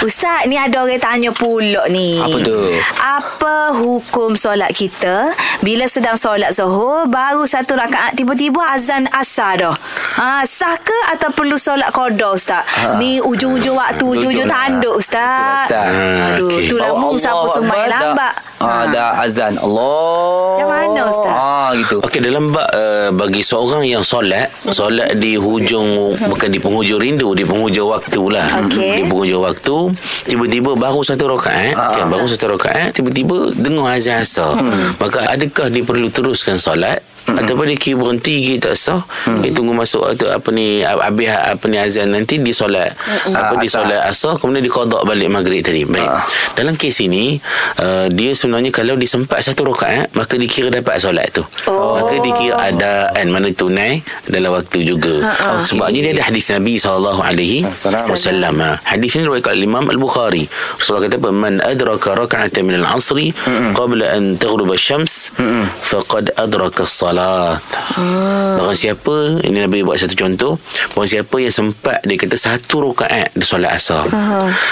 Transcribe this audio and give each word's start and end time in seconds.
Ustaz, 0.00 0.48
ni 0.48 0.56
ada 0.56 0.80
orang 0.80 0.96
tanya 0.96 1.28
pula 1.28 1.84
ni. 1.92 2.16
Apa 2.16 2.40
tu? 2.40 2.56
Apa 2.96 3.76
hukum 3.76 4.32
solat 4.32 4.72
kita 4.72 5.28
bila 5.60 5.84
sedang 5.84 6.16
solat 6.16 6.56
zuhur 6.56 7.04
baru 7.04 7.44
satu 7.44 7.76
rakaat 7.76 8.16
tiba-tiba 8.16 8.64
azan 8.72 9.04
asar 9.12 9.60
dah. 9.60 9.76
Ha, 10.16 10.48
sah 10.48 10.80
ke 10.80 10.96
atau 11.12 11.28
perlu 11.36 11.60
solat 11.60 11.92
qada 11.92 12.32
Ustaz? 12.32 12.64
Ha. 12.64 12.96
Ni 12.96 13.20
ujung-ujung 13.20 13.76
waktu, 13.76 14.00
ujung-ujung 14.00 14.48
tanduk 14.48 14.96
Ustaz. 14.96 15.68
Ustaz. 15.68 15.92
Aduh, 16.32 16.48
Okey. 16.48 16.72
tu 16.72 16.80
lah 16.80 16.96
mu 16.96 17.20
siapa 17.20 17.44
semai 17.52 17.84
lambat. 17.84 18.34
Ah, 18.60 18.84
dah 18.92 19.24
azan. 19.24 19.56
Allah. 19.56 20.52
Macam 20.52 20.68
mana, 20.68 21.00
Ustaz? 21.08 21.32
Ah, 21.32 21.68
gitu. 21.72 21.96
Okey 22.04 22.20
dalam 22.20 22.52
bab 22.52 22.68
uh, 22.76 23.08
bagi 23.16 23.40
seorang 23.40 23.88
yang 23.88 24.04
solat, 24.04 24.52
solat 24.68 25.16
di 25.16 25.40
hujung 25.40 26.12
bukan 26.28 26.48
di 26.52 26.60
penghujung 26.60 27.00
rindu, 27.00 27.32
di 27.32 27.48
penghujung 27.48 27.88
waktu 27.88 28.20
lah. 28.28 28.68
Okey. 28.68 29.00
Di 29.00 29.02
penghujung 29.08 29.40
waktu, 29.40 29.76
tiba-tiba 30.28 30.76
baru 30.76 31.00
satu 31.00 31.32
rakaat, 31.32 31.72
kan 31.72 32.06
baru 32.12 32.28
satu 32.28 32.52
rakaat, 32.60 32.92
tiba-tiba 32.92 33.56
dengar 33.56 33.96
azan 33.96 34.20
asar. 34.20 34.60
Maka 35.00 35.32
adakah 35.32 35.72
dia 35.72 35.80
perlu 35.80 36.12
teruskan 36.12 36.60
solat 36.60 37.00
ataupun 37.36 37.64
dia 37.68 37.78
kira 37.78 37.96
berhenti 37.96 38.34
kira 38.40 38.58
tak 38.60 38.74
sah 38.74 39.02
dia 39.42 39.50
tunggu 39.52 39.70
masuk 39.70 40.02
atau 40.06 40.30
apa 40.30 40.48
ni 40.50 40.80
habis 40.82 41.28
apa 41.30 41.64
ni 41.66 41.76
azan 41.76 42.10
nanti 42.10 42.38
dia 42.38 42.50
solat. 42.50 42.90
Apa 43.30 43.52
Ah, 43.52 43.58
dia 43.58 43.68
asar. 43.68 43.84
solat 43.84 44.00
asar 44.06 44.32
kemudian 44.38 44.62
dia 44.62 44.72
qada 44.72 44.98
balik 45.02 45.28
maghrib 45.28 45.60
tadi. 45.60 45.82
Baik. 45.84 46.08
Dalam 46.54 46.74
kes 46.74 47.02
ini 47.02 47.36
uh, 47.78 48.06
dia 48.08 48.32
sebenarnya 48.32 48.70
kalau 48.70 48.94
disempat 48.94 49.40
satu 49.40 49.68
rakaat 49.68 50.10
maka 50.12 50.34
dikira 50.34 50.70
dapat 50.70 50.96
solat 50.96 51.28
tu. 51.30 51.42
Oh. 51.66 52.00
maka 52.00 52.16
dikira 52.18 52.56
adaan 52.56 53.26
mana 53.28 53.52
tunai 53.52 54.00
dalam 54.26 54.54
waktu 54.54 54.82
juga. 54.82 55.20
Ha, 55.20 55.62
sebabnya 55.62 56.00
dia 56.00 56.12
ada 56.16 56.24
hadis 56.30 56.48
Nabi 56.48 56.76
sallallahu 56.76 57.20
alaihi 57.20 57.66
wasallam. 57.68 58.54
Ha, 58.58 58.80
hadis 58.86 59.12
ini 59.14 59.28
riwayat 59.28 59.52
Imam 59.60 59.84
Al-Bukhari. 59.86 60.48
Rasulullah 60.80 61.04
kata 61.10 61.16
apa? 61.20 61.30
Man 61.30 61.54
adraka 61.60 62.16
raka'atan 62.16 62.62
min 62.64 62.80
al-'asri 62.80 63.36
qabla 63.76 64.16
an 64.16 64.40
taghruba 64.40 64.74
asy-syams 64.74 65.34
faqad 65.84 66.32
adraka 66.40 66.88
as-salat 66.88 67.19
Barang 68.60 68.76
siapa 68.76 69.42
Ini 69.42 69.66
Nabi 69.66 69.82
buat 69.82 69.98
satu 69.98 70.14
contoh 70.14 70.56
Barang 70.94 71.10
siapa 71.10 71.36
yang 71.40 71.52
sempat 71.52 72.00
Dia 72.06 72.16
kata 72.16 72.36
satu 72.38 72.90
rakaat 72.90 73.34
Dia 73.34 73.46
solat 73.46 73.76
asar. 73.76 74.06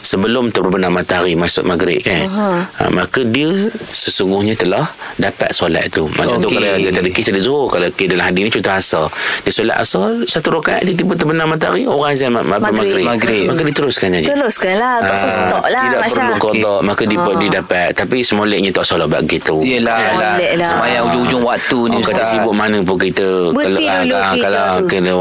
Sebelum 0.00 0.48
terbenam 0.50 0.94
matahari 0.94 1.34
Masuk 1.34 1.66
maghrib 1.66 2.00
kan? 2.00 2.26
Ha, 2.30 2.88
Maka 2.92 3.26
dia 3.26 3.50
Sesungguhnya 3.88 4.54
telah 4.54 4.88
Dapat 5.20 5.50
solat 5.50 5.84
tu 5.88 6.08
Macam 6.10 6.40
tu 6.40 6.48
Okey. 6.48 6.56
kalau 6.56 6.80
Kita 6.80 6.98
ada 6.98 7.10
kisah 7.10 7.30
dia 7.30 7.42
zuhur 7.42 7.68
Kalau 7.68 7.84
okay, 7.84 8.06
dalam 8.06 8.24
hadis 8.24 8.40
ni 8.40 8.50
Contoh 8.50 8.72
asar 8.72 9.04
Dia 9.42 9.52
solat 9.52 9.76
asar 9.76 10.24
Satu 10.24 10.48
rakaat 10.50 10.80
Dia 10.80 10.94
tiba 10.94 11.12
terbenam 11.12 11.44
matahari 11.46 11.84
Orang 11.84 12.08
azan 12.08 12.30
ma- 12.30 12.40
ma- 12.40 12.56
Maghrib. 12.58 13.04
maghrib. 13.04 13.04
Maghrib. 13.04 13.44
Maka 13.46 13.62
diteruskan 13.62 14.08
saja 14.10 14.32
Teruskanlah, 14.32 14.94
tak 15.02 15.14
usah 15.14 15.28
Ah, 15.28 15.36
stop 15.38 15.64
lah 15.66 15.82
Tidak 15.82 16.00
Masya. 16.00 16.16
perlu 16.16 16.34
kodak 16.38 16.80
Maka 16.82 17.02
dia, 17.04 17.18
Ah. 17.20 17.36
dia 17.36 17.50
dapat 17.54 17.88
Tapi 17.92 18.16
semoleknya 18.20 18.70
tak 18.72 18.84
salah 18.84 19.04
buat 19.04 19.22
gitu 19.24 19.60
Yelah. 19.60 19.98
Molek 20.16 20.52
lah. 20.56 20.68
Semayang 20.70 21.02
ujung-ujung 21.06 21.42
waktu 21.44 21.78
ni 21.86 21.96
Oh, 21.96 22.02
kata 22.02 22.22
sibuk 22.24 22.54
mana 22.54 22.80
pun 22.80 22.96
kita 22.96 23.28
Berhenti 23.52 23.84
kalau, 23.84 24.00
dulu 24.02 24.16
ah, 24.16 24.32
kalau 24.34 24.62
tu. 24.72 24.84
kena, 24.88 25.12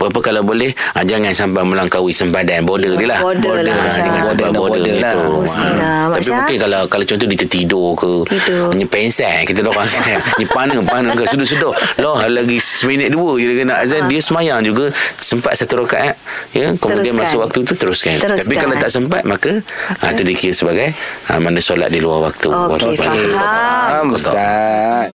apa, 0.00 0.18
kalau 0.22 0.42
boleh 0.42 0.70
ah, 0.90 1.04
jangan 1.04 1.32
sampai 1.32 1.60
melangkaui 1.62 2.10
sempadan 2.10 2.64
border 2.64 2.96
dia 2.96 3.04
lah 3.06 3.20
Border 3.20 3.60
lah, 3.60 3.74
Ah, 3.74 3.90
Border, 4.24 4.48
border, 4.48 4.80
border 4.80 4.94
lah. 4.96 5.12
Ah. 5.12 6.08
lah, 6.08 6.14
tapi 6.14 6.30
mungkin 6.30 6.56
kalau 6.58 6.80
kalau 6.86 7.04
contoh 7.04 7.26
dia 7.26 7.38
tertidur 7.38 7.88
ke 7.94 8.10
Tidur. 8.24 8.72
ni 8.72 8.84
pensan 9.42 9.58
kita 9.58 9.60
orang 9.68 9.88
kan 9.90 10.20
ni 10.40 10.46
pana 10.46 10.74
pana 10.86 11.10
ke 11.18 11.24
sudah-sudah 11.26 11.72
loh 11.98 12.16
lagi 12.22 12.58
seminit 12.62 13.10
dua 13.10 13.38
je 13.38 13.46
dia 13.50 13.56
kena 13.66 13.74
azan 13.82 14.06
dia 14.06 14.20
semayang 14.22 14.62
juga 14.62 14.94
sempat 15.18 15.58
satu 15.58 15.82
rakaat 15.82 16.14
ya 16.54 16.74
kemudian 16.78 17.14
Teruskan. 17.14 17.26
masuk 17.26 17.38
waktu 17.42 17.58
tu 17.66 17.74
teruskan. 17.74 18.14
Teruskan. 18.22 18.46
tapi 18.46 18.54
kalau 18.54 18.74
tak 18.78 18.90
sempat 18.92 19.22
maka 19.26 19.52
ah, 20.00 20.10
itu 20.14 20.22
dikira 20.22 20.54
sebagai 20.54 20.94
ah, 21.28 21.38
mana 21.42 21.58
solat 21.58 21.90
di 21.90 21.98
luar 21.98 22.30
waktu 22.30 22.48
Okey. 22.52 22.94
Faham, 22.96 24.14
Ustaz. 24.14 25.10